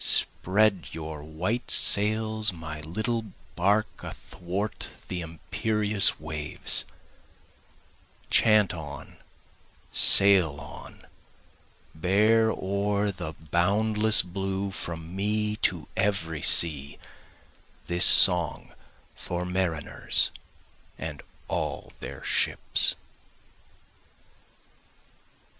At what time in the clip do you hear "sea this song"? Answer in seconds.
16.41-18.73